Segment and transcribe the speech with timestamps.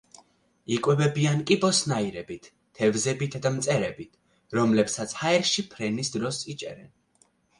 [0.77, 2.47] იკვებებიან კიბოსნაირებით,
[2.79, 4.17] თევზებითა და მწერებით,
[4.61, 6.91] რომლებსაც ჰაერში ფრენის დროს იჭერენ.